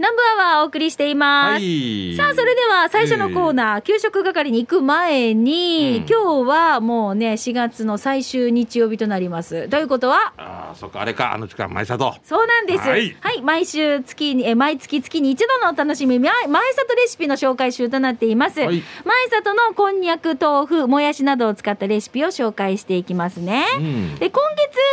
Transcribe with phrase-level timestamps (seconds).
[0.00, 1.52] 南部アワーお送りしています。
[1.52, 9.68] はいさあ、それでは最初のコーナー、給食係に行く前に、うん今日はもうね、4月の最終日曜日となります。
[9.68, 12.14] ということは、ああ、そっか、あれか、あの力、前里。
[12.24, 12.78] そうなんです。
[12.80, 18.60] ははいい、毎週月に、え、毎月月に一度のお楽しみ、ま前里レシピの紹介集となっています。
[18.60, 23.66] はい前里のこんにゃく、豆腐、もやしなどを使ったレシピを紹介していきますね。
[23.76, 24.40] うんで今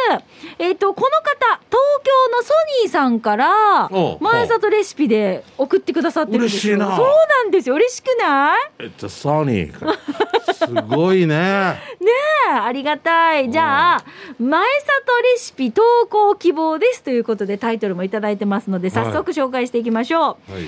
[0.10, 0.24] 月、
[0.60, 2.54] えっとこの方東京のソ
[2.84, 3.90] ニーさんから
[4.20, 6.76] 前里レシピで送ってくださってるんですよ。
[6.76, 6.96] 嬉しいな。
[6.96, 7.76] そうなんですよ。
[7.76, 8.72] 嬉しくない？
[8.80, 9.98] えっと、ソニーか。
[10.54, 11.36] すごいね。
[12.00, 12.12] ね
[12.48, 13.52] えありがたい。
[13.52, 14.04] じゃあ
[14.40, 20.38] 前里レシピ投稿希望ですということでタイトルもいただいてますので早速紹介していきましょう、はい。
[20.48, 20.66] こんに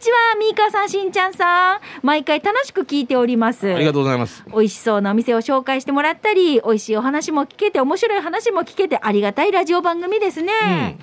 [0.00, 1.80] ちはみーかーさんしんちゃんさん。
[2.02, 3.72] 毎回楽しく聞いております。
[3.72, 4.42] ありがとうございます。
[4.48, 10.98] 美味しそうなお店を紹介してもらったり美味しいお話も聞けて面白い話も聞けてありがたいラジオ番組ですね、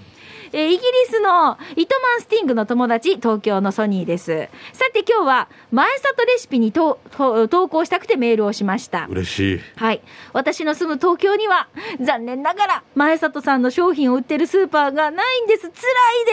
[0.53, 9.61] えーイギリスのイトマンスティングの友達東京のソニーですさて今日は前里レシピにとと投稿したくてメールをしました嬉しい。
[9.75, 10.01] はい。
[10.33, 11.67] 私の住む東京には、
[12.01, 15.69] 残念ながら、前里さんの商品を売ってるスーパーがないんです。
[15.69, 15.73] 辛い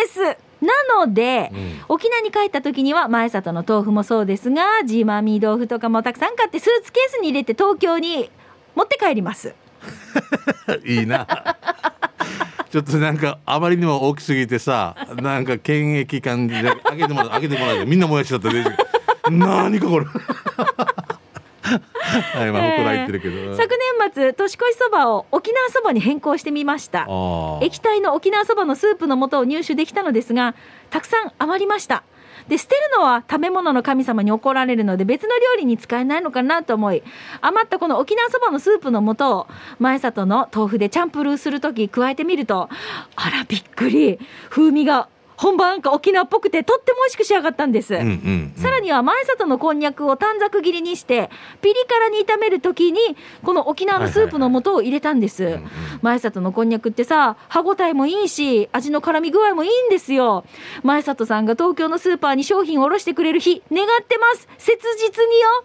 [0.05, 0.21] です。
[0.65, 0.73] な
[1.05, 8.31] ので、うん沖縄に帰った時には、前里の豆腐もそうですが、ジーマーミー豆腐とかもたくさん買って、スーツケースに入れて東京に
[8.75, 9.55] 持って帰ります。
[10.85, 11.27] いいな。
[12.77, 18.55] ちょっとなんかあまりにも大きすぎてさなんか検疫感じで開けてもらう開けてもらうみんなもやしだったら
[19.31, 20.05] 何かこれ
[21.65, 27.09] はいまあほくらてるけど、昨年末、年越しそばを沖縄そばに変更してみました。
[27.63, 30.55] 液体の沖縄そばのスープの素を入手できたのですが
[30.91, 32.05] たくさん余りました
[32.49, 37.03] で捨てるのは食べ物の神様に怒られるので別の料理に使えないのかなと思い
[37.41, 39.47] 余ったこの沖縄そばのスープの素を
[39.79, 42.69] 前里の豆腐でチャンプルーするとき加えてみると
[43.17, 44.19] あらびっくり。
[44.49, 48.53] 風味が本場なんか沖縄っぽくてとっても美味しく仕上がったんです、うんうんうん。
[48.57, 51.31] さらには前里のこんにゃくを短冊切りにして
[51.63, 53.01] ピリ辛に炒めるときに
[53.43, 55.63] この沖縄のスープの素を入れたんです、いはい
[56.03, 60.45] 前里のこんにゃくってさ歯ごたえもいいし味の絡み具合もいいんですよ。
[60.83, 64.49] 前里さんが東京のスーパーに商品を卸してくれる日願ってます。
[64.59, 65.65] 切実によ。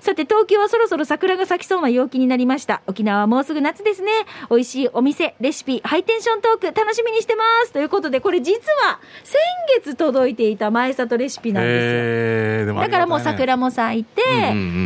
[0.00, 2.82] さて東京はそろそろ桜が咲きそうな陽気になりました。
[2.86, 4.12] 沖縄はもうすぐ夏ですね。
[4.50, 7.72] 美味しいお店レシピハイテンショントーク楽しみにしてます。
[7.72, 9.40] ということでこれ実は先
[9.84, 11.78] 月届いていた前里レシピなんですよ。
[11.80, 14.22] えーでもあだからもう桜も咲いて、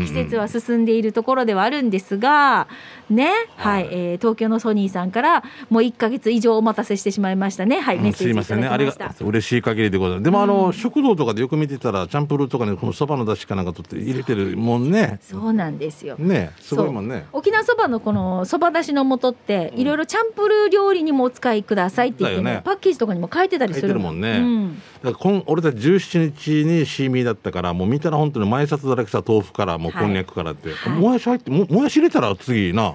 [0.06, 2.68] 季節は進んでいるところではあるんですが、
[3.10, 7.80] ね、はい、えー東京のソニーさんからもう1ヶ月以上お待たせしてしまいましたね。
[7.80, 8.68] はい、メッうんすいませんね。
[8.68, 8.94] ありが。
[9.20, 10.24] 嬉しい限りでございます。
[10.24, 15.18] でもあの、食堂とかでよく見てたらチャンプルーとかねこのそばの出汁かなんか取って入れてるもんね。
[15.22, 16.16] そうなんですよ。
[16.18, 16.52] ね。
[16.60, 17.26] すごいもんね。
[17.32, 22.62] 沖縄そばのこのそばだしの素っていろいろチャンプルー料理にもお使いくださいって言ってねね。
[22.64, 24.38] パッケージとかにも書いてたりするるもんね。
[24.38, 24.82] うん。
[25.02, 30.98] だから俺たち17日にシーミーだったからもう見たら本当に前里だらけさ豆腐からもうはいこんにゃくからって、はい。
[30.98, 32.94] もやし入ってももやし入れたら次な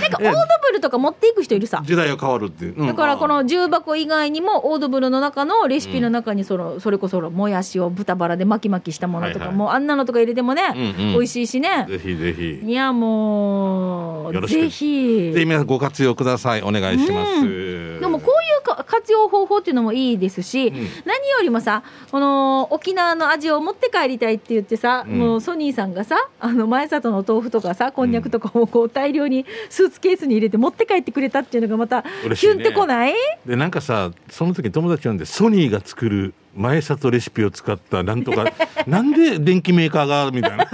[0.00, 1.82] なんかオードブルとか持っていく人いるさ。
[1.84, 2.86] 時代が変わるっていう、うん。
[2.86, 11.86] だからこの重箱以外にもオードブルの中のレシピの中にそのそれこそもやしを豚バラで巻き巻きしたものとかはいはいもうあんなのとか入れてもねうんうん美味しいしね。
[11.88, 12.60] ぜひぜひ。
[12.64, 14.60] いやもうよろしく。
[14.60, 16.62] ぜひで皆さんご活用ください。
[16.62, 20.74] お願いします、でもこういうか活用方法っていうのもいいですし、ん。
[21.04, 25.18] 何よりもさこの沖縄の味を持って帰りたいって言ってさ、うん。
[25.18, 29.46] もうソニーさんがさあの前里の豆腐とかさこんにゃくとかをこう大量に
[29.84, 32.10] スーツケースに入れて持って帰ってくれたっていうのがまたね。
[32.36, 33.14] キュンってこない？
[33.44, 38.46] でなんかさその時に友達呼んでソニーが作る前里レシピを使ったなんとか
[38.86, 40.66] なんで電機メーカーがみたいな。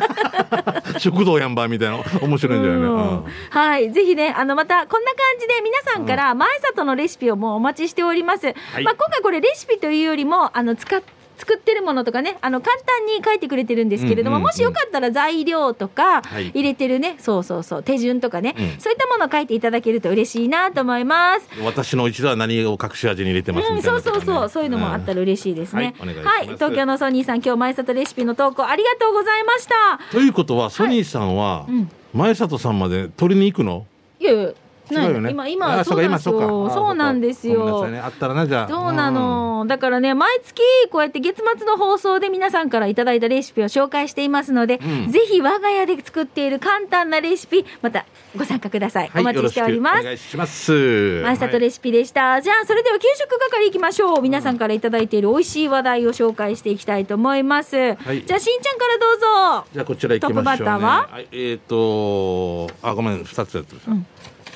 [0.99, 1.99] 食堂やんばみたいな。
[2.21, 2.83] 面白いんじゃないうん。
[2.85, 8.49] の、はい、ぜひね、あの、また、こんな感じで皆さんから前里のレシピをもうお待ちしております。
[8.49, 8.53] い。
[8.83, 11.01] まあ、今回これレシピというよりも、あの、使っ
[11.41, 14.47] 作ってるものとかね、あの、簡単に書いてくれてるんですけれども、うんうんうん。
[14.49, 18.81] もしよかったら材料とかはい、入れてるね、そうそうそう、手順とかね、うん。
[18.81, 21.49] そういったものを書いていただけると嬉しいなと思います。
[21.65, 25.95] 私の一度は何を隠し味に入れてますうん、そうそうそう、そういうのもあったら嬉しいですね。
[25.99, 30.01] はいお願い東京のソニーさん、今日前里レシピの投稿ありがとうございました。
[30.13, 31.91] ということはソニーさんはうん。
[32.13, 33.87] 前里さんまで取りに行くの？
[34.19, 34.51] いやいや、
[34.91, 35.31] 違うよね。
[35.31, 36.67] 今、今、あそうなんですそうかよ。
[36.67, 37.89] あそうなんですよ。
[37.89, 37.99] ね。
[37.99, 38.69] あったらなじゃあ。
[38.69, 45.11] そうなの、だからね毎月こうやって月末の放送で皆さんからいただいたレシピを紹介していますので、うん。
[45.11, 48.05] ぜひ我が家で作っている簡単なレシピまた
[48.37, 50.01] ご参加ください、はいお待ちしております。
[50.01, 51.21] お願いします。
[51.23, 54.23] マイサトレシピでした、じゃあそれでは給食係いきましょう。
[54.23, 57.79] 皆さんからいただいている美味しい話題を紹介していきたいと思います、い。
[57.79, 59.19] じゃあしんちゃんからどう
[59.63, 59.67] ぞ。
[59.73, 61.21] じゃあこちら行きましょう、ね、トップバッターは？
[61.21, 64.07] いえっ、とあごめん二つやってる、ん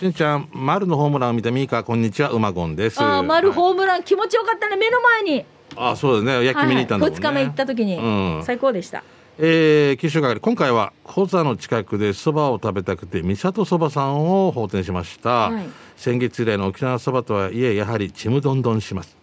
[0.05, 3.01] しんちゃん丸のホームランを見たミーカーこんにちはうまごんです。
[3.01, 4.77] あー丸はいホームラン気持ちよかったね。
[4.77, 5.47] 目の前に。
[5.77, 6.45] あそうだね。
[6.45, 8.43] 焼き見に行ったんだもんね、はいはい、2日目行った時に、うん。
[8.45, 9.03] 最高でした。
[9.39, 15.65] えー、九州係今回はコザの近くでそばを食べたくて三郷そばさんを訪店しました、はい。
[15.97, 19.17] 先月以来の沖縄そばとはいえやはりちむどんどんします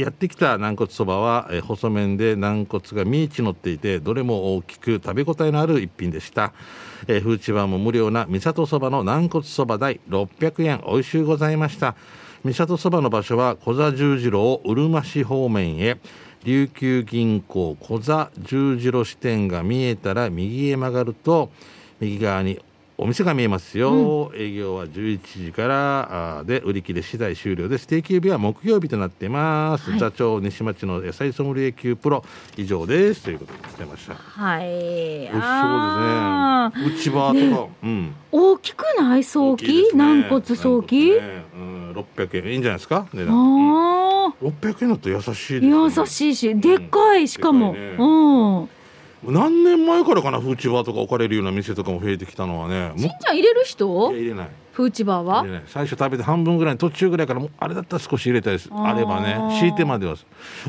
[0.00, 6.52] やってきた軟骨そばは、えー細麺で軟骨がミーチ乗っていてどれも大きく食べ応えのある一品でした、
[7.06, 10.82] えー、フーチバーも無料な三郷そばの軟骨そば代600円。
[10.86, 11.94] 美味しゅうございました。
[12.44, 15.98] 三郷そばの場所は小座十字路うるま市方面へ。
[16.44, 21.50] 琉球銀行小座十字路支店が見えたら右へ曲がると
[22.00, 22.60] 右側に
[23.00, 30.00] お店が見えますよ、営業は11時からあーで売り切れ次第終了です定休日は木曜日となっています、はい。
[30.00, 32.24] 座長西町の野菜ソムリエ級プロ。
[32.56, 33.22] 以上です。
[33.22, 34.14] ということで来てました。
[34.16, 34.62] はい。
[34.62, 37.44] 美味しそうですね。
[37.44, 38.14] 内場とか、うん。
[38.32, 39.22] 大きくない？
[39.22, 39.82] 早期、ね。
[39.94, 41.44] 軟骨早期、ね。
[41.54, 42.52] うん、600円。
[42.52, 43.06] いいんじゃないですか？
[43.14, 44.26] 値段、うん。
[44.26, 45.68] あ600円だと優しいですね。
[45.68, 48.68] 優しいしでっかいしかも、うん
[49.24, 52.92] 何年前からかなフーチバーとか置かれるような店とかも増えてきたのはね。
[52.96, 54.48] しんちゃん入れるいや人入れない。
[54.72, 55.40] フーチバーは？
[55.40, 55.62] 入れない。
[55.66, 58.70] 最初食べて半分ぐらい途中ぐらいからもうあれだったら少し入れたいです。
[58.72, 59.36] あればね。
[59.58, 60.14] 敷いてまでは。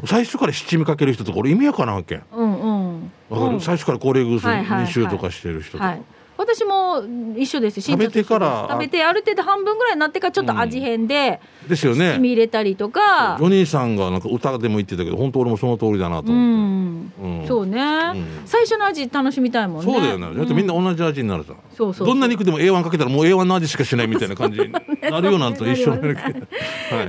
[0.05, 2.21] 最初から七味かける人とか俺意味わからんわけ。
[2.31, 3.11] うんうん。
[3.29, 3.61] わかる、うん。
[3.61, 4.85] 最初から高齢グースはいはいはい。
[4.85, 6.01] 2週とかしてる人とか、はい。
[6.37, 6.88] 私も一緒です
[7.37, 8.67] 一緒です食べてから。
[8.69, 12.17] 食べてある程度半分ぐらいになってからちょっと味変でですよね。
[12.17, 13.37] 入れたりとか。
[13.39, 17.47] ジョニーさんがなんか歌でも言ってたけど本当俺もその通りだなとう思んって、うん。
[17.47, 18.41] そうね、うん。
[18.45, 19.91] 最初の味楽しみたいもんね。
[19.93, 20.35] そうだよね。
[20.35, 24.59] だってみんな同じ味になるさ、そうそうどんな肉でも A1 かけたらもう A1 の味しかしないみたいな感じ。
[24.59, 24.71] に
[25.01, 26.15] なるようなんと一緒 はいはい、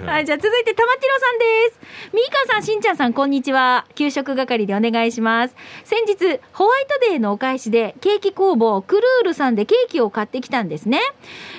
[0.05, 1.81] はい、じゃあ続いて玉城さんです。
[2.13, 3.87] ミーカーさん、しんちゃんさん、こんにちは。
[3.95, 5.57] 給食係でお願いします。
[5.85, 10.99] 先日、ホワイトデーのお返しで、ケーキ工房クルールさんでケーキを買ってきたんですね。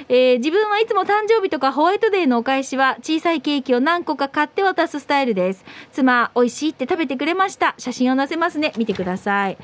[0.09, 5.63] えー自分はいつも誕生日とかホワイトデーのお返しは、小さいケーキを何個か買って渡すスタイルです。
[5.93, 7.73] 妻、美味しいって食べてくれました。
[7.77, 8.73] 写真を載せますね。
[8.77, 9.57] 見てください。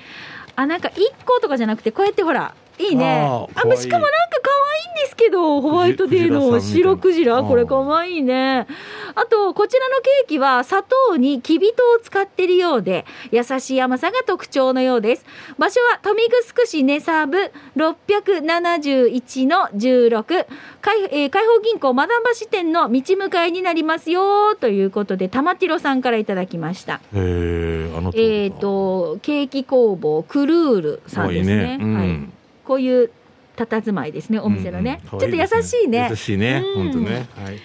[0.56, 3.06] あ、なんか1個とかじゃなくて、こうやってほら、いいね。
[3.06, 8.68] ああしかもなんか可愛いんですけど、ホワイトデーの白クジラ、これ可愛いね。
[9.16, 15.26] あと、こちらのケーキは砂糖にきび糖を使っているようで、優しい甘さが特徴のようです。
[15.58, 20.46] 場所は豊見城市根サーブ671の16、
[20.82, 27.02] 海,、えー、海邦銀行マダン橋店の道向かいになりますよ、ということで、玉ティロさんからいただきました。
[27.14, 31.78] へえっ、と、ケーキ工房クルールさんですね。
[31.78, 32.37] ねうんはい。
[32.68, 33.10] こういう
[33.56, 35.00] 佇まいですね、お店のね。
[35.12, 36.08] うんちょっと優しいね。
[36.10, 37.28] 優しいね、うん本当ね。
[37.42, 37.60] はい。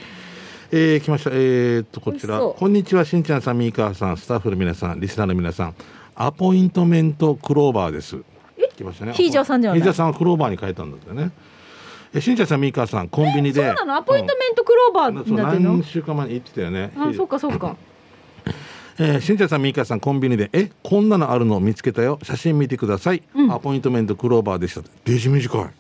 [0.71, 1.31] えー、来ました。
[1.31, 2.39] えー、っと、こちら。
[2.39, 5.75] こんにちは、しんちゃんさん、みーかーさん、スタッフの皆さん、リスナーの皆さん。
[6.15, 8.17] アポイントメントクローバーです。
[8.77, 9.13] 来ましたね。
[9.13, 11.31] ヒージャーさんじゃないヒージャーさんはクローバーに変えたんだってね。
[12.15, 13.61] え、しんちゃんさん、みーかーさん、コンビニで。
[13.61, 13.97] そうなの？
[13.97, 15.73] アポイントメントクローバーになってるの？
[15.75, 16.93] 何週間前に言ってたよね。
[16.97, 17.77] あ、そうかそうか。
[18.99, 22.19] えー、しんちゃんさん、みーかーさん、コンビニで、え、こんなのあるの見つけたよ。
[22.23, 23.23] 写真見てください。
[23.35, 24.91] うんアポイントメントクローバーでしたって。
[25.05, 25.71] デジ短い。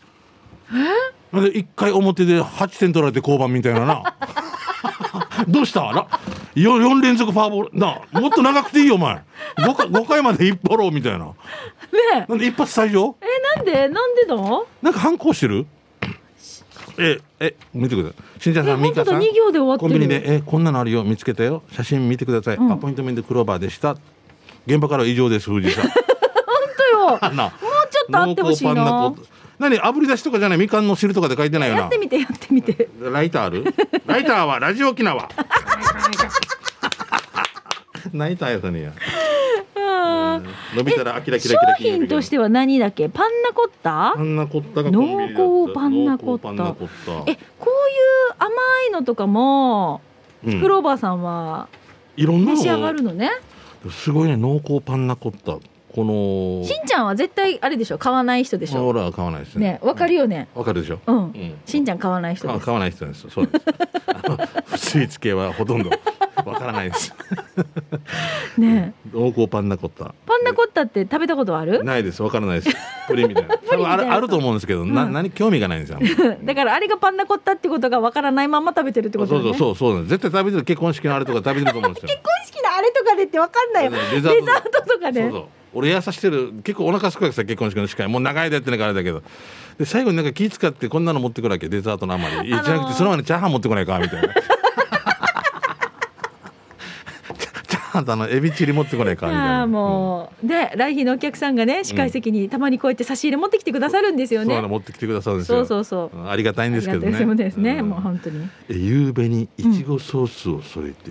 [1.33, 4.03] なんで一回表で8点取られて交番みたいなな。
[5.49, 5.81] どうした？
[5.93, 6.07] な
[6.55, 7.79] 4, 4連続ファーボール。
[7.79, 9.23] なもっと長くていいよ、お前。
[9.57, 11.27] 5, 回5回まで一歩ろうみたいな。
[11.27, 11.33] ね
[12.15, 13.89] えなんで一発退場え、なんで？
[13.89, 14.37] なんでだ
[14.83, 15.67] なんか反抗してる？
[16.99, 18.43] え、え、見てください。
[18.43, 19.15] しんちゃんさん、えみーかーさん。
[19.15, 21.63] 本当だ二行で終わってるコンビニで、え、こんなのあるよ、見つけたよ。
[21.73, 22.57] 写真見てください。
[22.57, 23.97] うんアポイントメントクローバーでした。
[24.67, 25.85] 現場からは以上です、藤井さん。
[25.91, 25.93] 本
[27.21, 27.33] 当よ。
[27.33, 27.51] もう。
[27.91, 29.13] ちょっとあってほしいな
[29.59, 30.59] 何炙り出しとかじゃない？
[30.59, 32.89] みかんの汁とかで書いてないよなやってみてやってみて。
[33.01, 33.65] ライターある？
[34.07, 35.29] ライターはラジオ沖縄
[38.13, 38.93] ライターやさねや
[40.75, 43.09] 伸びたらキラキ商ラキラキラ品としては何だっけ？
[43.09, 44.15] パンナコッタ？
[44.17, 46.53] パンナコッタが濃厚パンナコッタ。
[46.53, 46.63] え、こ
[47.27, 47.37] ういう
[48.39, 48.51] 甘
[48.89, 50.01] いのとかも、
[50.45, 50.61] うん。
[50.61, 51.69] クローバーさんは
[52.17, 53.31] いろんな召し上がのるのね？
[53.91, 54.37] すごいね。
[54.37, 55.59] 濃厚パンナコッタ。
[55.95, 57.99] このしんちゃんは絶対あれでしょ？
[57.99, 58.89] 買わない人でしょ？
[58.89, 60.49] 俺は買わないですねね、わかるよね？
[60.55, 61.01] わかるでしょ？
[61.07, 61.17] うん。
[61.17, 61.55] うん。
[61.67, 62.65] しんちゃん買わない人です。
[62.65, 63.29] 買わない人です。
[63.29, 63.59] そうで
[64.79, 64.89] す。
[64.89, 65.91] スイーツ系はほとんど。
[65.91, 65.97] わ
[66.63, 67.15] からないです。
[68.59, 70.15] ね濃厚パンナコッタ。
[70.27, 71.85] パンナコッタって食べたことある？
[71.85, 72.23] ないです。
[72.23, 72.77] わからないです。
[73.09, 75.13] プリンみたいな 多分あるあると思うんですけど、なうん。
[75.13, 75.99] 何興味がないんですよ。
[76.43, 79.59] だからあれがパンナコッタってことがわからないまま食べてるってそうことだね。
[79.59, 80.11] そうそうそうなんです。
[80.11, 82.09] 絶対食べてる結婚式のあれとか食べてると思うんですよ。
[82.11, 83.91] 結婚式のあれとかでってわかんないよ。
[83.91, 85.23] デデザザートとかね。
[85.23, 85.45] そうそう。
[85.75, 88.07] 俺優さしてる結構お腹すくわけさ結婚式の司会。
[88.07, 89.23] もう長い間やってないからだけど。
[89.79, 91.69] で最後になんか気使ってこんなの持ってくるわけ。
[91.69, 94.29] デザートのあまり、じゃなくてその前にチャーハン持ってこないかみたいな
[97.95, 99.67] あのエビチリ持ってこないかみたいな。
[99.67, 104.55] もう、で来賓のお客さんがね司会席にたまにこうやって差し入れ持ってきてくださるんですよそうね。
[104.57, 105.59] なの持ってきてくださるんですよ。
[105.59, 106.19] そうそうそう。
[106.19, 107.09] うんありがたいんですけどね。
[107.09, 107.79] ありがたいですね。
[107.81, 107.89] うん。
[107.91, 108.49] もう本当に。
[108.69, 111.11] え夕べにいちごソースを添えて、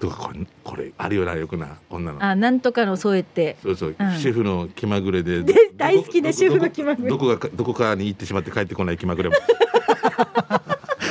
[0.00, 2.24] とかこれこれあるよなよくなこんなの。
[2.24, 3.56] あなんとかのそうやって。
[3.62, 4.18] そうそう、うん。
[4.18, 7.08] シェフの気まぐれでで大好きなシェフの気まぐれ。
[7.10, 9.36] どこどこがどこかに行ってしまって帰ってこない気まぐれも。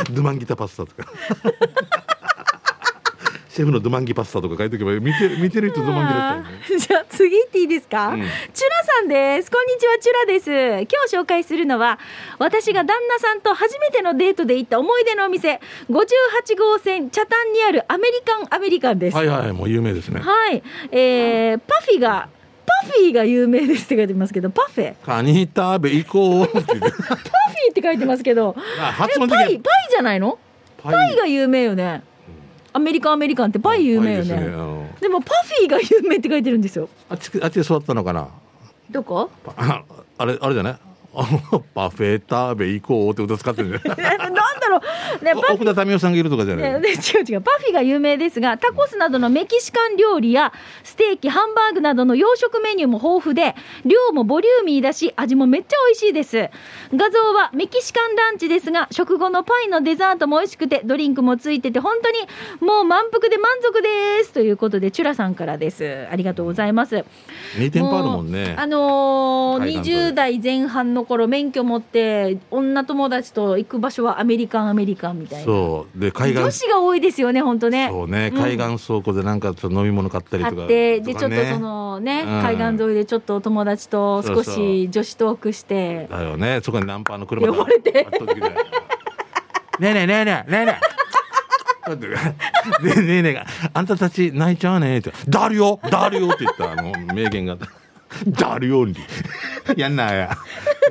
[0.11, 1.09] ドゥマンギタパスタとか
[3.53, 6.79] シェフのドゥマンギパスタとか書いておけば見て見てる人ドゥマンギだったよね。
[6.79, 8.21] じゃあ次行っていいですか、うん。
[8.21, 8.29] チュラ
[8.85, 9.51] さんです。
[9.51, 10.49] こんにちはチュラです。
[10.49, 11.99] 今日紹介するのは
[12.39, 19.17] 私が旦那さんと初めてのデートで行った思い出のお店58号線北谷にあるアメリカンアメリカンです。
[19.17, 20.21] はいはいもう有名ですね。
[20.21, 22.29] はい、えー、パフィが
[22.65, 24.95] パフィーが有名ですって書いてますけどパフェ。
[25.05, 26.85] カニ食べ行こう パフィー
[27.71, 28.55] って書いてますけど。
[28.79, 30.39] あえ発音パイパイじゃないの？
[30.81, 32.01] パパイが有名よね
[32.73, 34.35] アメリカンアメリカンってパイ有名よね。
[35.01, 36.87] でもパフィーが有名って書いてるんですよ。
[37.09, 38.27] あっちあっちで座ったのかな？
[38.89, 39.29] どこ？
[39.43, 39.83] パあ
[40.17, 40.77] あれあれじゃない？
[41.13, 41.23] あ
[41.75, 44.17] パフェ食べ行こうって歌使ってるんじゃない？
[44.61, 44.81] だろ
[45.21, 45.25] う。
[45.25, 47.41] ね奥田民生さんがいるとかじゃない、ね、違う違う。
[47.41, 50.53] パフィが有名ですがタコスなどのメキシカン料理や
[50.83, 56.49] ステーキハンバーグなどの洋食メニューも豊富で量もボリューミーだし味もめっちゃ美味しいです。
[56.95, 62.17] 画像はメキシカンランチですが食後のパイのデザートも美味しくてドリンクもついてて本当に
[62.59, 66.07] もう満腹で満足ですということでチュラさんからです。
[66.11, 67.03] ありがとうございます。
[67.57, 68.55] 2店舗あるもんね。
[68.57, 75.45] うあのー、海岸沿い20代前半の頃免許持って女友達と行く場所はアメリカンアメリカンみたいな。
[75.45, 75.99] そう。
[75.99, 77.87] で海女岸子が多いですよね本当ね。
[77.89, 78.31] そうね。
[78.33, 78.41] うん。
[78.41, 80.55] 海岸倉庫でなんかちょっと飲み物買ったりとか。
[80.55, 82.41] 買ってでちょっとそのね、うん。
[82.41, 86.07] 海岸沿いでちょっとお友達と少し女子トークして。
[86.11, 86.59] だよね。
[86.63, 87.91] そこにナンパの車が呼ばれて。
[87.91, 88.07] ね。
[89.81, 90.65] えねえねえねえねえ。
[90.65, 92.07] ねえで
[93.01, 93.33] ねえねえ。
[93.33, 95.79] が「あんたたち泣いちゃうね」って「だるよ？
[95.89, 97.57] だるよ」って言ったあの名言が
[98.27, 98.95] 「だるよ」に。
[99.75, 100.37] やんなや。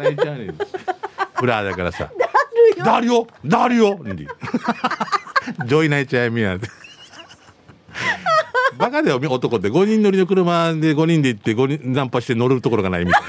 [0.00, 0.52] 泣いちゃうね
[1.34, 2.10] フラーだからさ
[2.84, 4.26] 「だるよだるよ」に
[5.66, 6.68] ジョイ泣いちゃうみやって
[8.76, 9.68] バカだよ男って。
[9.68, 13.28] 5人乗りの車で5人で行って5人ナンパして乗るところがないみたいな。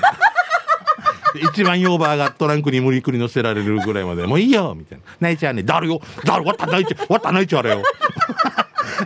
[1.50, 4.26] 一番ヨーバーがトランクに無理くり乗せられるぐらいまで。
[4.28, 5.04] もういいよみたいな。
[5.20, 7.84] 泣いちゃうねだるよだるわった泣いちゃうわった泣いちゃうあれよ。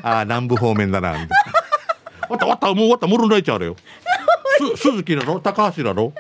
[0.04, 1.36] ああ南部方面だなみたいな。
[2.30, 3.76] わったわったもうわったもろ泣いちゃうあれよ。
[4.78, 5.40] す鈴木だろ？
[5.40, 6.14] 高橋だろ？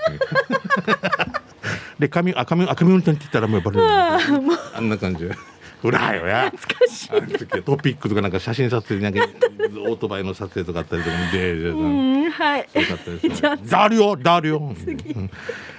[1.99, 5.25] で髪あ髪あ髪運転って言ったらもうバレるあんな感じ。
[5.25, 5.35] で
[5.83, 6.51] うらよや。
[6.51, 7.61] 懐かしい。
[7.61, 9.19] トピックとかなんか写真撮影なんか
[9.87, 12.67] オートバイの撮影とかあったりとかでうんはい。
[12.73, 13.61] じゃあね。
[13.69, 14.57] だるよ、だるよ。
[14.57, 15.29] うん。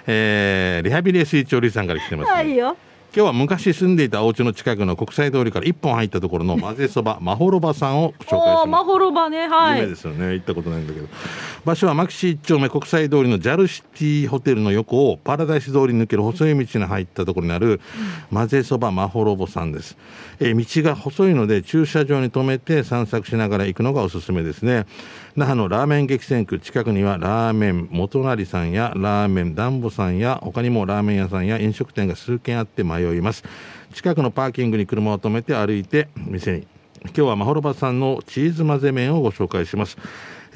[0.07, 2.35] えーリハビリ水調理さんから来てます、ね。
[2.35, 2.77] はいよ。
[3.15, 8.85] 今日は昔住んでいたお家の近くの国際通りから一本入ったところの混ぜそば、まほろばさんを紹介します。
[8.85, 9.79] ほろばねはい。
[9.81, 10.35] 有名ですよね。
[10.35, 11.09] 行ったことないんだけど
[11.67, 17.81] 場所は牧師一丁目国際通りのジャルシティホテルの横をパラダイス通りに抜ける細い道に入ったところにある
[18.33, 19.99] 混ぜそばまほろぼさんです、
[20.39, 24.87] えー道が細いので駐車場に止めて散策しながら行くのがおすすめですね。
[25.35, 33.43] 那覇のラーメン激戦区近くにはラーメン元成さんやラーメンダンボさんや他にもラーメン屋さんや飲食店が数軒あって迷います。
[33.93, 36.77] 近くのパーキングに車を止めて歩いて店に。
[37.07, 39.97] 今日はまほろばさんのチーズ混ぜ麺をご紹介します、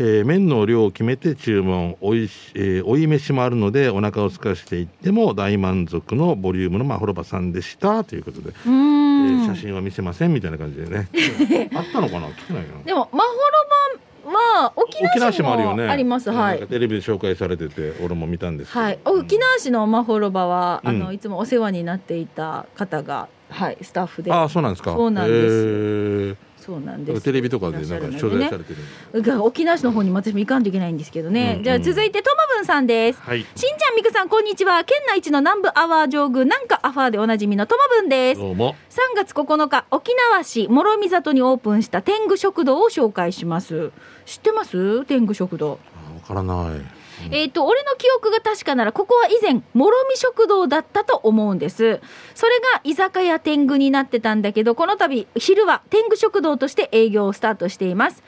[0.03, 11.09] えー麺の量を決めて注文おいし、えー追い飯もあるのでお腹を空かしていっても大満足のボリュームのまほろばさんでしたということで、うえんー写真は見せませんみたいな感じでね。
[11.75, 13.31] あったのかな来てないなでもまほ
[14.31, 16.31] ろばは沖縄市もあります。
[16.31, 16.67] はい。
[16.67, 18.85] テレビで紹介されてて俺も見たんですけど。
[18.85, 20.99] はい、沖縄市のまほろばは、あうん。
[20.99, 24.33] のいつもお世話になっていた方が、はい、スタッフで。
[24.33, 24.93] ああそうなんですか。
[24.93, 26.37] そうなんです。
[26.37, 27.21] へそうなんです。
[27.21, 28.75] ーテレビとかでなんか取材されて
[29.13, 29.23] る。
[29.23, 33.21] が沖縄市の方にも私も行かんといけないんですけどね、うんじゃあ続いてともぶんさんです。
[33.23, 33.41] はい。
[33.41, 34.85] しんちゃんみくさんこんにちは。
[34.85, 38.41] 県内一の南部アワー上宮なんかアファーでおなじみのともぶんです。
[38.41, 38.77] どうも。
[38.91, 43.93] 3月9日沖縄市諸見里にオープンした天狗食堂を紹介します。
[44.27, 45.05] 知ってます？
[45.07, 45.79] 天狗食堂。
[45.95, 47.00] あわからない
[47.31, 52.01] えっ、と俺の記憶が確かならここは以前もろみ食堂だったと思うんです。
[52.35, 58.23] それが居酒屋天狗になってたんだけどこの度昼は天狗食堂として営業をスタートしています。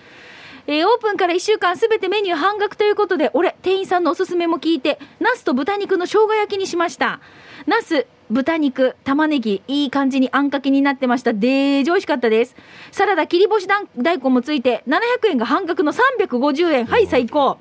[0.66, 7.20] えーオープンから1週間すべてメニュー半額ということで俺店員さんのおすすめも聞いてナスと豚肉の生姜焼きにしました。
[7.66, 11.34] ナス豚肉玉ねぎいい感じにあんかけになってました。
[11.34, 12.56] デージ美味しかったです。
[12.90, 17.58] サラダ切り干し大大根もついて700円が半額の350円はい最高。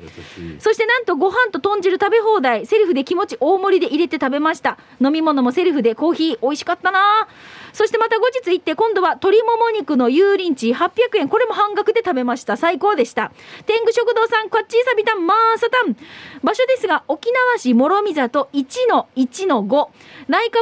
[0.60, 2.66] そしてなんとご飯と豚汁食べ放題。
[2.66, 4.78] セルフで気持ち大盛りで入れて食べました。
[5.02, 7.28] 飲み物もセルフでコーヒー美味しかったな。
[7.74, 12.56] そしてまた後日行って今度は鶏もも肉の油淋鶏800円これも半額で食べました。
[12.56, 13.34] 最高でした。
[13.66, 15.98] 天狗食堂さんこっちーさびたんまーさたん。
[16.42, 19.48] 場所ですが沖縄市諸見里1の1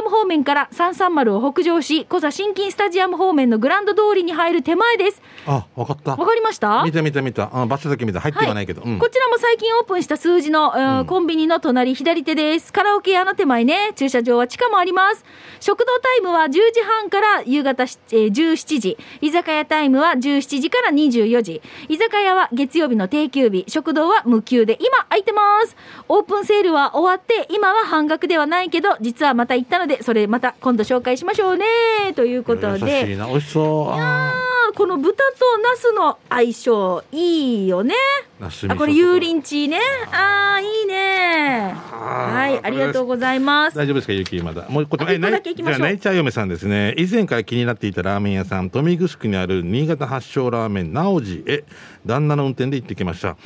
[0.02, 5.20] の5ライカカム方面から330を北上し、小座新金スタジアム方面のグランド通りに入る手前です。
[5.46, 6.82] あわかったわかりました？
[6.84, 12.72] 見た見た見たあ場所だけ見た入ってはないけど、うんこちらも最近オープンした数字の、うんうんコンビニの隣左手です。
[12.72, 13.92] カラオケ屋の手前ね。
[13.96, 15.24] 駐車場は地下もあります。
[15.60, 18.96] 食堂タイムは10時半から夕方し、えー17時。
[19.20, 21.62] 居酒屋タイムは17時から24時。
[21.88, 23.64] 居酒屋は月曜日の定休日。
[23.68, 25.76] 食堂は無休で今空いてます。
[26.08, 31.66] オープンセールは終わって、今は半額ではないけど、実はまた行ったので、それまた今度紹介しましょうね。
[32.14, 33.12] ということ優しで。
[33.12, 37.94] いな美味しそうああーこの豚とナスの相性いいよね。
[38.40, 39.78] あこれ油淋鶏ね。
[40.12, 41.74] ああいいね。
[41.74, 43.76] はいありがとうございます。
[43.76, 44.66] 大丈夫ですか、ゆきまだ。
[44.68, 46.94] もう一個だけ行きましょうじゃあナイチャー嫁さんですね。
[46.96, 51.64] 以前から気になっていたラーメン屋さん、豊見城にある新潟発祥ラーメン、なおじへ、
[52.06, 53.36] 旦那の運転で行ってきました。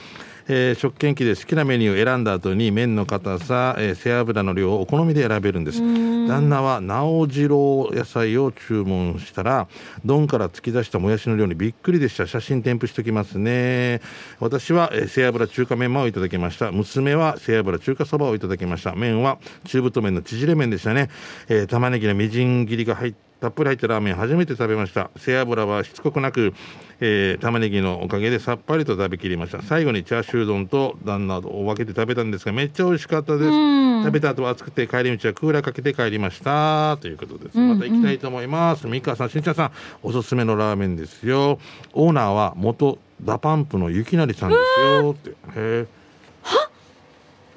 [0.46, 5.80] えー食券機で好きなメニューを選んだ後に麺の硬さ、えー背脂の量をお好みで選べるんです。
[5.80, 9.68] 旦那は直次郎野菜を注文したら
[10.04, 12.26] 丼から突き出したもやしの量にびっくりでした。
[12.26, 14.00] 写真添付しておきますね。
[14.40, 16.72] 私は、えー背脂中華メンマをいただきました。
[16.72, 18.94] 娘は背脂中華そばをいただきました。
[18.94, 21.10] 麺は中太麺の縮れ麺でしたね、
[21.48, 25.10] えー玉ねぎのみじん切りが入ってたっぷり入ったラーメン初めて食べました。
[25.18, 26.54] 背脂はしつこくなく、
[27.00, 29.60] えー玉ねぎのおかげでさっぱりと食べきりました。
[29.60, 33.50] 最後にチャーシュー丼と旦那を分けて食べたんですがめっちゃ美味しかったです。
[33.50, 36.96] 食べた後は暑くて帰り道はクーラーかけて帰りました。
[37.02, 37.58] ということです。
[37.58, 38.86] また行きたいと思います。
[38.86, 39.72] 三川さんしんちゃんさん
[40.02, 41.58] おすすめのラーメンですよ。
[41.92, 45.10] オーナーは元 DA PUMP のゆきなりさんですよ。
[45.10, 45.30] って。
[45.30, 45.86] へえ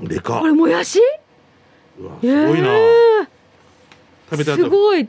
[0.02, 0.42] でかっ。
[0.42, 1.00] これもやし？
[1.98, 3.28] うわすごいな、えー。
[4.30, 5.08] 食べた後すごい。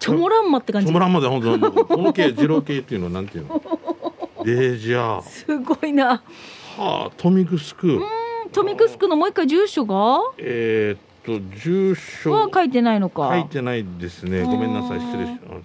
[0.00, 0.98] チョモランマって感じチョモ。
[0.98, 3.62] ランマで本当この系二郎系っていうのはなんていうの？
[4.44, 6.06] デージャーすごいな。
[6.06, 6.22] は
[6.78, 8.00] あ豊見城
[8.52, 10.20] トミクスクのもう一回住所が？
[10.38, 13.30] えーっと住所は書いてないのか。
[13.32, 15.62] 書いてないですねごめんなさい失礼しまし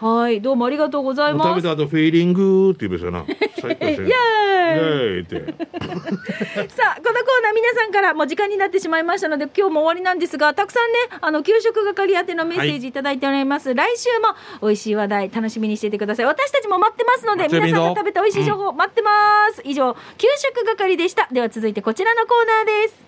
[0.00, 1.62] たはいどうもありがとうござい食べます。
[1.62, 3.24] た後フィーリングって言うべしよな
[3.66, 4.12] 最高ですよイエーイ。
[4.12, 5.36] イエーイって。
[6.74, 16.26] さあこのコーナー皆さんからもう時間になってしまいましたので今日も終わりなんですがたくさんねあの給食係宛てのメッセージいただいております、来週も美味しい話題楽しみにしていてください。
[16.26, 19.10] 私たちも待ってますので皆さんが食べた美味しい情報待ってま
[19.52, 21.28] す、以上給食係でした。
[21.30, 23.05] では続いてこちらのコーナーです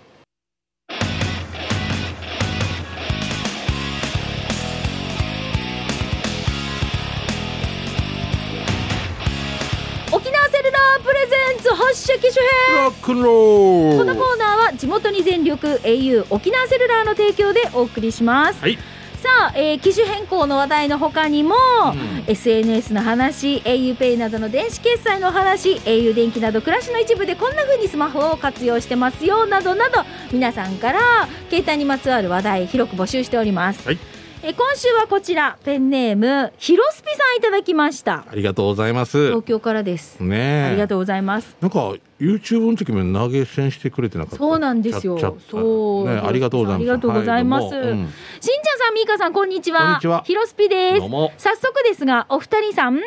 [11.09, 12.85] プレゼンツ発射機種編。
[12.85, 18.77] ロックンローこのコーナーは地元に全力 au 沖縄セルラーの提供でお送りします、はい。
[19.17, 22.25] さあ、えー機種変更の話題の他にも、ん。
[22.27, 31.01] SNS の話 auPay などの電子決済の話 au 電気など暮らしの一部でこんな風にスマホを活用してますよなどなど皆さんから
[31.49, 38.25] 携帯にまつわる話題広く募集しております、はいえー今週はこちらペンネームひろすぴさんいただきました。
[38.31, 39.29] ありがとうございます。
[39.29, 40.65] 東京からです、ねえ。
[40.67, 41.57] ありがとうございます。
[41.61, 44.37] なんか YouTube の時も投げ銭してくれてなかった？
[44.39, 45.19] そうなんですよ。
[45.51, 46.09] そう。
[46.09, 46.83] ねありがとうございます。
[46.83, 47.75] ありがとうございます。
[47.75, 47.97] はいどうん。
[47.97, 49.81] しんちゃんさん、みーかさん、こんにちは。
[49.81, 50.23] こんにちは。
[50.25, 51.01] ヒロスピです。
[51.01, 53.01] 早速ですが、お二人さん、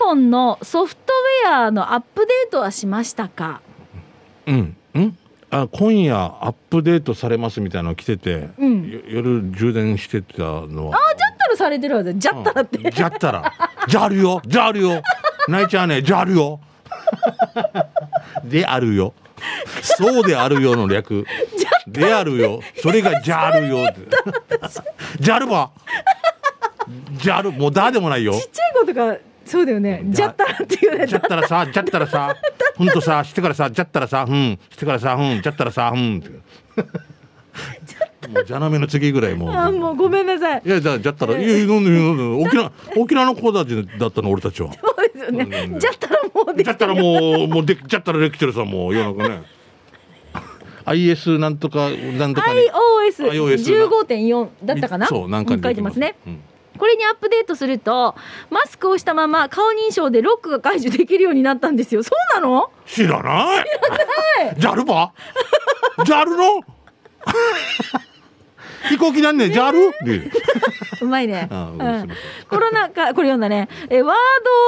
[0.00, 1.12] iPhone のソフト
[1.46, 3.60] ウェアのアップデートはしましたか？
[4.46, 4.76] うん。
[4.94, 5.16] うん
[5.52, 8.88] あ今夜アップデートされますみたいなの来てて、うん。
[8.88, 10.96] よ夜充電してたのは。
[10.96, 12.78] あ、じゃったらされてるわけじゃったらって。
[12.78, 13.52] うんじゃったら
[13.88, 14.40] じゃあるよ。
[14.46, 15.02] じゃあるよ。
[15.48, 16.02] 泣いちゃうね。
[16.02, 16.60] じゃあるよ。
[18.44, 19.12] であるよ。
[19.82, 21.26] そうであるよの略。
[21.88, 22.60] であるよ。
[22.76, 23.86] それがじゃあるよ
[25.18, 25.70] じゃるば
[27.12, 28.34] じゃるもうだでもないよ。
[28.34, 30.02] ちっちゃい子とか、そうだよね。
[30.06, 31.06] じゃったらっていうね。
[31.06, 32.34] じゃったらさ、じゃったらさ、
[32.80, 36.30] ほんとさ、してからさ、じゃったらさ、うん、してからさ、うん、じゃったらさ、うんって。
[38.28, 39.50] もうじゃなめの次ぐらいもう。
[39.50, 40.62] あ、もうごめんなさい。
[40.64, 44.72] いや、じゃじゃったら、いや、いやなんで、なんで、沖縄、沖縄の子たちだったの、俺たちは。
[44.72, 45.78] そうですようんね。
[45.78, 49.42] じゃったらもうでじゃったらもう、もうで、じゃったらできてるさ、もう、夜中ね。
[50.86, 52.60] IS なんとか、なんとかに。
[52.60, 55.06] iOS iOS15.4 だったかな？
[55.06, 56.16] そう、なんかに書いてますね。
[56.26, 56.40] うん
[56.80, 58.16] これにアップデートすると、
[58.50, 62.02] マスクをしたまま顔認証でロックが解除できるようになったんですよ。
[62.02, 62.72] そうなの？
[62.86, 63.64] 知らない。
[64.58, 65.12] じゃるば
[66.04, 66.64] じゃるの？
[68.88, 70.30] 飛行機なんねじゃるで
[71.00, 71.48] うまいね。
[72.48, 73.68] コロナ禍、これ読んだね。
[73.88, 74.16] え、ワー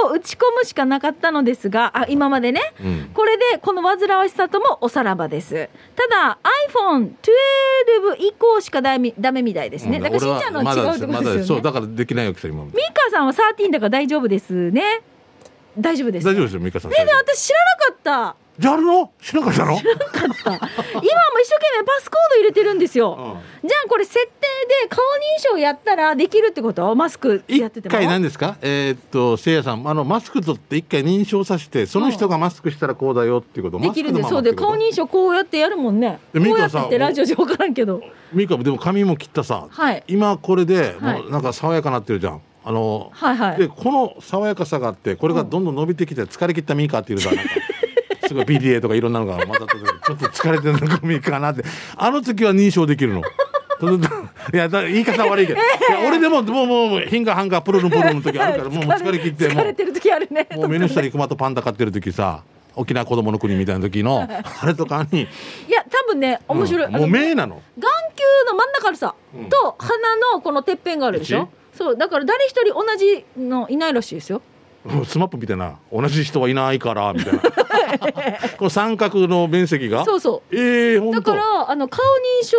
[0.05, 2.61] ドを打ち込むしかなかったのですが、あ、今までね。
[2.81, 5.69] うんこれで、この煩わしさともおさらばです。
[5.95, 6.39] ただ、
[6.73, 10.01] iPhone12 以降しかダメダメみたいですね。
[10.01, 11.45] だから、しんちゃんのは違うってことですよね。
[11.45, 15.03] そうだからできないわけさ今ミカさんは13だから大丈夫ですね。
[15.79, 16.27] 大丈夫です。
[16.27, 18.37] 大丈夫ですよ美香さんえ私知らなかった。
[18.59, 19.11] じゃあるの？
[19.21, 19.73] 知らなかったの？
[19.73, 19.95] 今も一生
[20.45, 20.61] 懸
[21.79, 24.31] 命パスコード入れてるんですよ、じゃあこれ設定
[24.83, 26.95] で顔認証やったらできるってこと？
[26.95, 27.95] マスクやってても？
[27.95, 28.59] 一回何ですか？
[28.61, 33.83] えーっとせいやさんあのマスク取って一回認証させてその人がマスクしたらこうだよっていうこと？
[33.83, 34.29] できるんです。
[34.29, 36.21] そうで顔認証こうやってやるもんね。
[36.35, 38.03] こうやってってラジオじゃ分からんけど。
[38.33, 40.05] ミカでも髪も切ったさ、はい。
[40.09, 41.23] 今これではい。
[41.23, 42.43] もうなんか爽やかなってるじゃん。
[42.65, 43.59] あのはいはい。
[43.59, 47.51] でこの爽やかさがあってこれがどんどん伸びてきて疲れ切ったミカっていうさなんか
[48.27, 51.65] すごい PDA とかいろんなのが混ざっててちょっと疲れてるのがミカなって。
[51.97, 53.23] あの時は認証できるの。
[54.53, 60.47] いやだ言い方悪いけど、いや俺でももうもうもうヒンガーハンガープルルンプルルンの時あるから もう疲れ切ってもう疲れてる時あるね。
[60.55, 62.45] もう目の下に熊とパンダ飼ってる時さ
[62.77, 65.23] 沖縄子供の国みたいな時の あれとかに。
[65.23, 65.27] い
[65.69, 66.93] や多分ね面白い、うん。
[66.93, 67.61] もうあの目なの。
[67.77, 69.49] 眼球の真ん中あるさ、うん。
[69.49, 71.49] と鼻のこのてっぺんがあるでしょ。
[71.77, 74.39] そうだから誰一人同じのいないらしいですよ。
[74.39, 74.52] うん
[75.07, 77.41] スマップみたいな同じ人はいないからみたいな。
[78.59, 80.05] この三角の面積が？
[80.05, 80.57] そうそう。
[80.57, 82.01] ええー、だからあの顔
[82.43, 82.57] 認証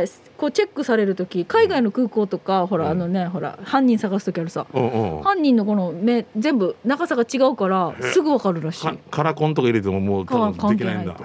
[0.00, 5.22] でこうチェックされる時海外の空港とか、ほらあのねほら犯人探す時あるさ、うんうん。
[5.22, 8.86] 犯人のこの目全部長さが違うからすぐわかるらしい。
[8.86, 11.16] かカラコンとか入れてももう多分かできないんだ、へ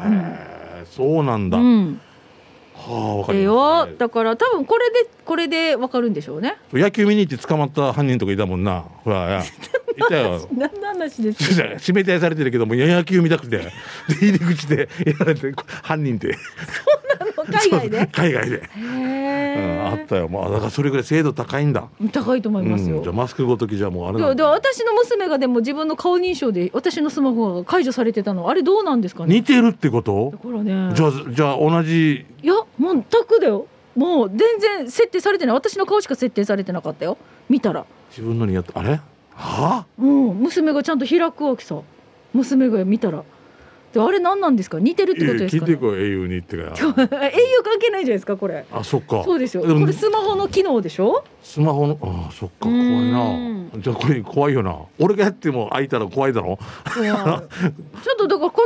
[0.83, 2.01] ーそうなんだ、うん。
[2.75, 3.95] はあわかええります、よ。
[3.97, 6.57] だから多分これでこれでわかるんでしょうね。
[6.73, 8.84] 野球見に行って捕まった犯人とかいたもんな。
[9.03, 10.47] ほらやいたよ。
[10.55, 11.63] 何の話ですか？
[11.65, 13.57] 指名手配されてるけども野球見たくて。
[13.57, 13.71] で
[14.21, 15.53] 入り口でやられて
[15.84, 16.38] 犯人って。
[17.43, 18.07] 海外で？
[18.07, 20.27] 海外で、へうん、えあったよ。
[20.27, 28.49] まあだからそれぐらい精度高いんだ、高いと思いますよ、うん、じゃあマスクごときじゃもうあれいやで私の娘がでも自分の顔認証で私のスマホが解除されてたの。
[28.49, 29.36] あれどうなんですかね？
[29.36, 30.31] 似てるってこと？
[30.31, 30.93] だからね。
[30.95, 35.56] じゃあじゃあ同じいや全くだよもう全然設定されてない。
[35.56, 37.17] 私の顔しか設定されてなかったよ。
[37.49, 37.86] 見たら。
[38.10, 38.91] 自分のにやってあれ？
[38.91, 39.01] は
[39.36, 39.86] あ？
[39.97, 40.27] うん。
[40.39, 41.80] 娘がちゃんと開くわけさ。
[42.34, 43.23] 娘が見たら。
[43.93, 44.80] であれ何なんですか？
[44.80, 46.71] 似てるってことですか、ね、聞いてこい英雄にってか。
[46.80, 48.65] 英雄関係ないじゃないですかこれ。
[48.71, 49.21] あそっか。
[49.25, 49.63] そうですよ。
[49.63, 51.25] これスマホの機能でしょ？
[51.43, 52.56] スマホのあそっか。
[52.69, 53.67] 怖いな。
[53.80, 54.77] じゃあこれ怖いよな。
[54.97, 56.58] 俺がやっても開いたら怖いだろ？
[56.95, 58.62] ちょっとだからこ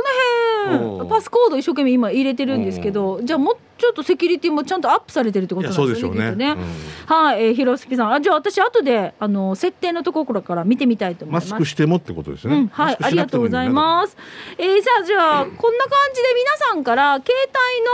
[0.70, 0.90] のうん。
[0.98, 6.34] 辺パスコード一生懸命今入れてるんですけどじゃあもうちょっとセキュリティもちゃんとアップされてるってこいとなんですよね。
[6.34, 6.50] ね。
[6.50, 7.14] うん。
[7.16, 8.12] はい、えー、ヒロスピさん。
[8.12, 11.48] あじゃあ私後であの設定のところから見てみたいと思いマます。
[11.48, 14.16] スクしてもってことですね、うん、はい、ありがとうございます。
[14.58, 17.32] えー、さあ、じゃあ、こんな感じで皆さんから携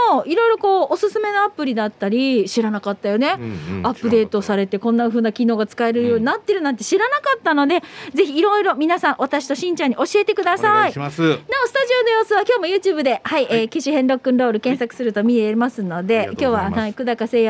[0.09, 3.35] 帯のいろいろこうおすすめのアプリだったり、知らなかったよね。
[3.37, 7.81] うんうんアップデートされてこんな風な機能が使えるようになってるなんて知らなかったので、
[8.13, 10.73] ぜひいろいろ皆さん私としんちゃんに教えてくだおさい。
[10.73, 11.21] 願いします。
[11.21, 17.47] なおスタジオの様子は今日も YouTube で、はいえー機種編ロックンロール検索すると見えますのあで今日は、はい、久高誠也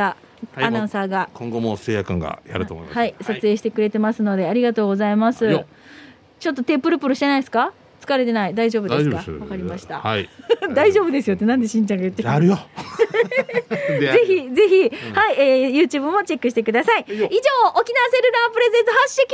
[0.56, 5.66] はいアナウンサーが、今後もせいやくんがやると思いますはい、撮影してくれてますので、ありがとうございますよ。
[6.40, 7.72] ちょっと手プルプルしてないですか？
[8.02, 9.32] 疲れてない、大丈夫ですか？
[9.40, 10.00] わかりました。
[10.00, 10.30] はい
[10.76, 12.58] 大丈夫ですよってなんでしんちゃんが言ってるやるよ
[14.00, 17.06] ぜぜひぜひ、はい、えー、YouTube もチェックしてください。
[17.08, 19.28] 以上、沖縄セルラープレゼント発色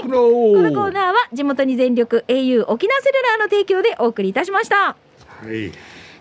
[0.00, 0.62] 紙編。
[0.62, 4.76] このコーナーは地元に全力 au 沖縄セルラーの提供でお送りいたしました。
[4.76, 4.96] は
[5.52, 5.72] い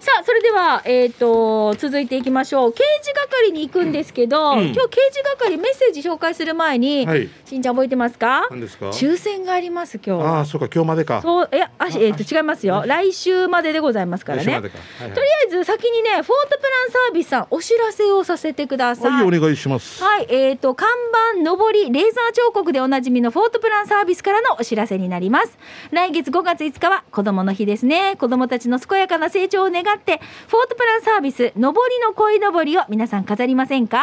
[0.05, 2.73] さあそれでは、えー、と続いていきましょう。
[2.73, 4.65] 刑事係に行くんですけど、うん。
[4.65, 7.27] 今日刑事係メッセージ紹介する前に、はい。
[7.43, 8.47] しんちゃん覚えてますか？
[8.51, 8.89] 何ですか？
[8.91, 10.23] 抽選があります今日。
[10.23, 11.23] ああそうか今日までか。
[11.23, 12.83] そういやあえー、と違いますよ。
[12.85, 14.61] 来週まででございますからね。
[14.61, 15.11] とりあ
[15.47, 19.11] えず先にねフォートプランサービスさんお知らせをさせてください。
[19.11, 20.03] はいお願いします。
[20.03, 20.87] はい、えー、と看
[21.33, 25.57] 板上りレーザー彫刻でおなじみのフォートプランサービスからのお知らせになります。
[25.89, 28.17] 来月5月5日は子供の日ですね。
[28.17, 33.99] 子供たちの健やかな成長を願ってフォートプランサービス上りの鯉のぼりを皆さん飾りませんか？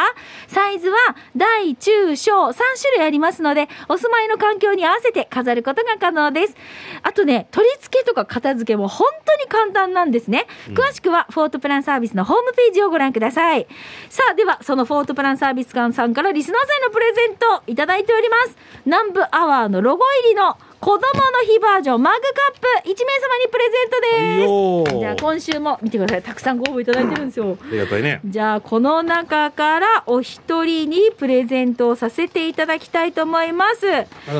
[0.47, 0.97] サイズは
[1.35, 6.55] 大中小3種類ありますのでお住まいの環境に合わせて飾ることが可能です。
[7.01, 10.47] あとね取り付けとか片付けも本当に簡単なんですね。
[10.69, 13.67] 詳しくはフォートプランサービスのホームページをご覧ください。
[14.09, 18.57] さあではそのフォートプランサービス館さんからリスナーさんへのプレゼントいただいております。
[18.85, 21.01] 南部アワーのロゴ入りの子供の
[21.47, 24.99] 日バージョンマグカップ1名様にプレゼントです。
[24.99, 26.21] じゃあ今週も見てください。
[26.23, 27.57] たくさんご応募いただいてるんですよ。
[27.61, 28.19] ありがたいね。
[28.25, 33.85] じゃあこの中からお一人にプレゼントをさせていただきたいと思います。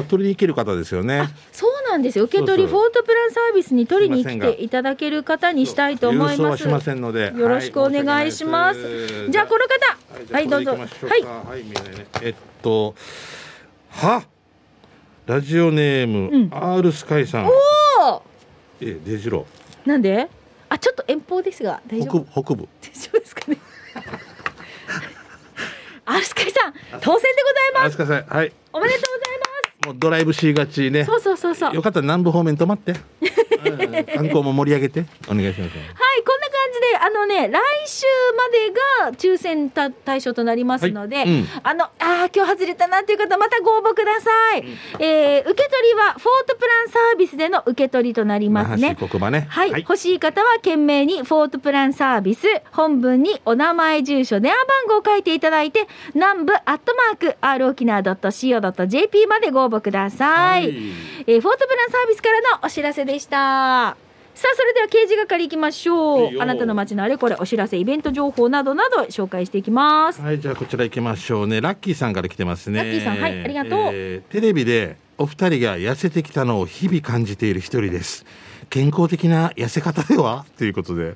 [0.10, 1.29] 取りに行ける方ですよね。
[1.53, 2.25] そうなんですよ。
[2.25, 6.63] 受け取りフォートプランサービスに取りに来ていただける方にしたいと思います。
[6.63, 7.32] しませんので。
[7.38, 8.89] よろしくお願いします、は
[9.27, 10.34] いじゃあこの方。
[10.34, 10.71] はい、どうぞ。
[10.71, 10.77] は
[11.56, 12.06] い、見えないね。
[12.21, 12.95] えっと
[13.91, 14.33] は？
[15.25, 16.49] ラジオネーム、うん。
[16.51, 17.45] R スカイさん。
[17.47, 17.53] おお
[18.81, 19.45] えデジロ
[19.86, 20.29] なんで？
[20.69, 22.67] あちょっと遠方ですが大丈北夫部北部。
[22.81, 23.57] 大丈夫ですかね？
[26.05, 27.88] アルスカイさん当選でございます。
[27.88, 28.51] あすかさんはい。
[28.73, 29.33] おめでとうござい
[29.86, 31.03] もうドライブしがちね。
[31.03, 31.75] ますそうそうそうそう。
[31.75, 32.93] よかったら南部方面止まって。
[33.65, 35.05] うん観光も盛り上げて。
[35.29, 35.73] お願いします。
[37.04, 38.06] あのね、来週
[38.38, 44.63] までが抽選た対象となりますので、はいうんあの、ああ、今日外れたなっていう方、またご応募ください。
[45.00, 48.89] えー受け取りは、フォートプランサービスでの受け取りとなりますね。
[48.89, 49.48] 那覇市国場ね。
[49.50, 60.74] はい、欲しい方は懸命にフォートプランサービス本文にお名前住所電話番号を書いていただいて南部アットマーク r 沖縄 .co.jp までご応募ください、はい
[61.28, 63.98] えーフォートプランサービスからのお知らせでした
[64.36, 70.22] さあそれでは刑事係行きましょいうあなたの街のあれこれお知らせイベント情報などなど紹介していきます。
[70.22, 71.62] はい、じゃあこちら行きましょうね。
[71.62, 72.80] ラッキーさんから来てますね。
[72.80, 73.22] ラッキーさん。
[73.22, 73.72] はいありがとう。
[73.93, 78.26] えーテレビでお二人が痩せてきたのを日々感じている一人です。
[78.72, 80.46] 健康的な痩せ方では？
[80.58, 81.15] ということで。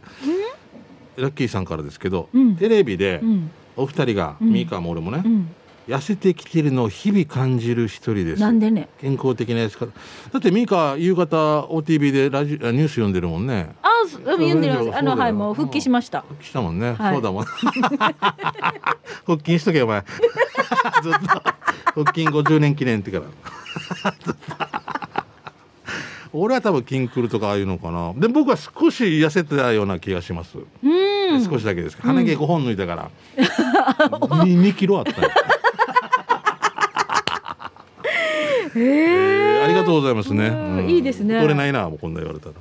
[1.18, 2.56] ラッキーさんからですけど、うん。
[2.58, 3.52] テレビでうん。
[3.76, 4.54] お二人が、うん。
[4.54, 5.50] ミーカーも俺もね、うん
[5.88, 8.42] 痩せてきているのを日々感じる一人です。
[8.42, 8.90] なんでね。
[9.00, 9.86] 健康的な痩せ方。
[9.86, 9.92] だ
[10.40, 13.74] ってミーカー夕方 OTV でラジあニュース読んでるもんね。
[13.82, 16.22] あす読んでますあのはいもう復帰しました。
[16.22, 17.14] 復帰したもんね、はい。
[17.14, 17.46] そうだもん。
[19.26, 20.04] 腹筋しとけよお前。
[21.04, 21.20] ずっと。
[22.04, 23.24] 腹筋50年記念ってから。
[26.34, 28.12] 俺は多分筋クルとかああいうのかな。
[28.14, 31.46] で僕は少し痩せたような気がします、うん。
[31.46, 31.98] 少しだけです。
[32.02, 35.32] 鼻毛5本抜いたから、2, 2キロあったよへ
[38.78, 40.90] えーありがとうございますね、うん。
[40.90, 41.36] いいですね。
[41.36, 42.56] 取れないなもうこんな言われたら、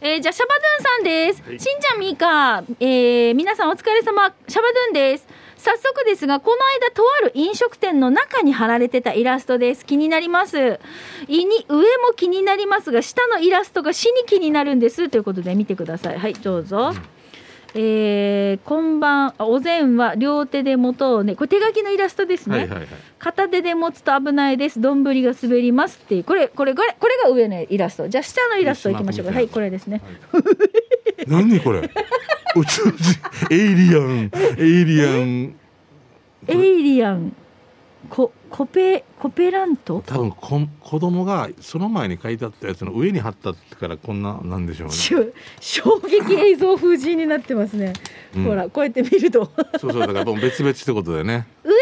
[0.00, 1.60] えーじゃあシャバドゥンさんです、はい。
[1.60, 4.34] しんちゃんみーか、えー皆さんお疲れ様。
[4.48, 5.26] シャバドゥンです。
[5.56, 9.86] 早速ですがこの間とある飲食店の中に貼られてたイラストです。
[9.86, 10.80] 気になります。
[11.28, 11.84] 胃に上も
[12.16, 15.08] 気になりますが下のイラストが死に気になるんです。
[15.08, 16.18] ということで見てください。
[16.18, 16.92] はいどうぞ、
[17.74, 21.34] えー、こんばんあお膳は両手で持とうね。
[21.34, 22.88] これ手書きのイラストですね、はいはいはい。
[23.18, 24.78] 片手で持つと危ないです。
[24.78, 26.24] 丼が滑りますっていう。
[26.24, 28.08] これこれこれこれが上のイラスト。
[28.08, 29.26] じゃあ下のイラストいきましょう。
[29.26, 30.02] かはいこれですね。
[31.26, 31.90] 何これ？
[32.54, 35.54] 宇宙人エイリアンエイリアン。
[36.48, 37.34] エイリアン。
[38.10, 40.02] ココペコペラント？
[40.04, 44.94] 多分こん子供がその前に書いてあったやつの上に貼ったってからこんななんでしょうね。
[45.58, 47.94] 衝撃映像風神になってますね、
[48.36, 48.44] うん。
[48.44, 49.50] ほらこうやって見ると。
[49.80, 51.46] そうそうだから別々ってことだよね。
[51.64, 51.78] 上はね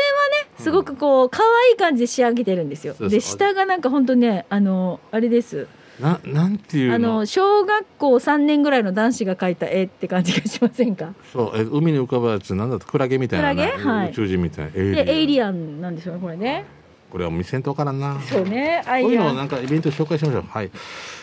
[0.61, 2.95] すごくこう可愛い感じで仕上げてるんですよ。
[2.95, 5.67] で下がなんか本当ねあのあれです
[6.01, 6.95] ななんていうの？
[6.95, 11.15] あの小学校3年ぐらいの男子が描いた絵って感じがしませんか？
[11.33, 13.85] そうえ海に浮かぶやつなんだとクラゲみたいなねクラゲ？
[13.85, 16.65] はい宇宙人みたいでエイリアンなんですよねこれね
[17.11, 20.43] これは見せんとわからんなそうねアこういうのをなんかイベント紹介しましょう。
[20.43, 20.71] はい。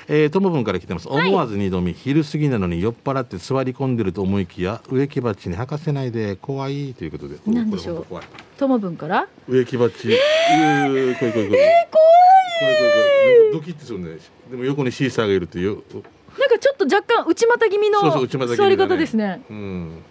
[0.09, 1.07] えー、ともぶんから来てます。
[1.07, 7.35] 思わず二度見、昼過ぎなのに酔っ払って座り込んでると思いきや、植木鉢に履かせないで怖いということで。
[7.45, 8.05] なんでしょう？
[8.05, 8.25] これ本当怖い
[8.57, 9.27] ともぶんから？
[9.47, 10.11] 植木鉢。
[10.11, 11.61] えー、怖い怖い怖い。
[11.61, 11.91] えー、
[12.59, 13.53] 怖い怖い怖い。
[13.53, 14.17] ドキッてするね。
[14.49, 15.75] でも横にシーサーがいるっていう。
[16.37, 17.99] なんかちょっと若干内股気味の
[18.55, 20.03] 座ねり方ですねうん。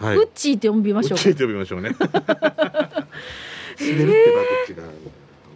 [0.00, 0.16] はい。
[0.16, 1.90] ウッチーって呼びましょうかうっちーって呼びましょう ね。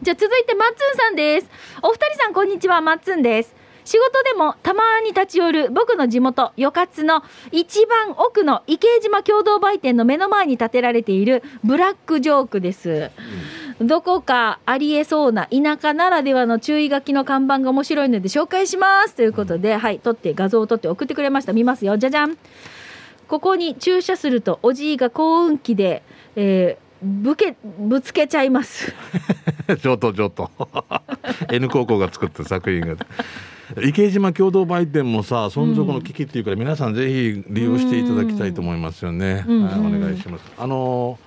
[0.03, 1.49] じゃあ続いてマッツンさんです
[1.83, 13.11] お二人さんこんにちはマッツンです仕事でもたまに立ち寄る僕の地元与勝の一番奥の池江島共同売店の目の前に建てられているブラックジョークです
[13.85, 19.15] どこかありえそうな田舎ならではの注意書きの看板が面白いので紹介します。
[19.15, 21.53] ということで、はい、撮って画像を撮って送ってくれました。
[21.53, 21.97] 見ますよ。
[21.97, 22.37] じゃじゃん。
[23.29, 26.03] ここに駐車するとおじいが幸運期で、
[26.37, 28.95] えーぶけぶつけちゃいます。
[29.83, 30.49] 上等上等
[31.51, 32.95] N 高校が作った作品が。
[33.83, 39.65] 池島共同売店もさ存続の危機っていうから、皆さんぜひ利用していただきたいと思いますよね、うん。
[39.65, 40.45] はい、お願いします。
[40.57, 41.19] あの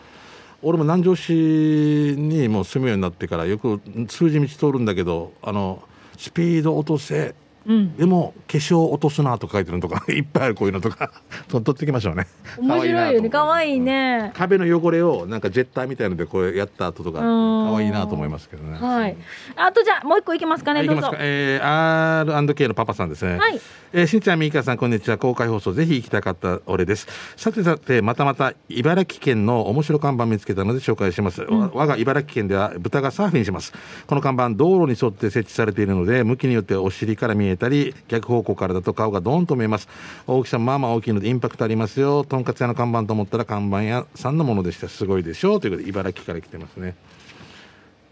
[0.68, 5.84] 俺も南城市にもう住むようになってからよく数字道通るんだけどあの
[6.18, 7.36] スピード落とせ。
[7.66, 7.96] うん。
[7.96, 11.12] でも化粧落とすなとか書いてるのとか いっぱいあるこういうのとか
[11.48, 12.28] と撮ってきましょうね。
[12.60, 13.30] 面白いよね。
[13.30, 17.72] 可愛いいね、壁の汚れをなんかジェッターみたいのでこうやった後とかうん。
[17.72, 18.78] 可愛いなと思いますけどね。
[18.78, 19.16] はい。
[19.56, 20.84] あとじゃあもう一個いきますかね。
[20.84, 21.02] どうぞ。
[21.02, 23.38] はい行きますか、えー、R&K のパパさんですね。
[23.38, 23.60] はい。
[23.94, 25.18] えーしんちゃん、みーかさん、こんにちは。
[25.18, 27.08] 公開放送、ぜひ行きたかった俺です。
[27.38, 31.44] さてさて、またまた、茨城県の面白看板見つけたので紹介します。
[31.44, 33.72] わ我が茨城県では、豚がサーフィンします。
[34.06, 39.88] この看板、道路に沿って設置されているので、向きによってお尻から見えたり、逆方向からだと顔がドーンと見えます。
[40.28, 42.24] 大きさもまあまあ大きいので、インパクトありますよ。
[42.24, 44.06] とんかつ屋の看板と思ったら、看板屋。
[44.16, 44.88] さんのものでした。
[44.88, 45.60] すごいでしょう。
[45.60, 46.96] ということで、茨城から来てますね。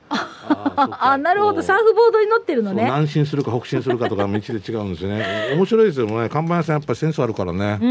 [0.09, 1.61] ああなるほど。
[1.63, 2.83] サーフボードに乗ってるのね。
[2.83, 5.53] 南進するか北進するかとか道で違うんですよね。
[5.55, 6.29] 面白いですよね。
[6.29, 7.79] 看板屋さんやっぱりセンスあるからね。
[7.81, 7.85] う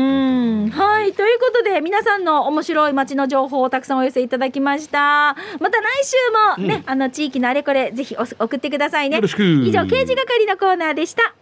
[0.66, 0.70] ん。
[0.70, 1.12] はい。
[1.12, 5.36] ということで皆さんの面白い街の情報をたくさんお寄せいただきました。
[5.60, 5.84] また来
[6.58, 9.16] 週もね、あの地域のあれこれぜひお送ってくださいね。
[9.16, 11.34] よろしく以上刑事係のコーナーでした